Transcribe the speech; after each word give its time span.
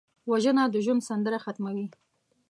وژنه 0.31 0.63
د 0.73 0.75
ژوند 0.85 1.01
سندره 1.09 1.39
ختموي 1.43 1.87